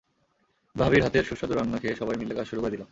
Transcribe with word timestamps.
ভাবির 0.75 1.01
হাতের 1.03 1.23
সুস্বাদু 1.23 1.53
রান্না 1.53 1.77
খেয়ে 1.77 1.95
সবাই 1.95 2.15
মিলে 2.17 2.33
কাজ 2.35 2.45
শুরু 2.47 2.59
করে 2.61 2.71
দিলাম। 2.71 2.79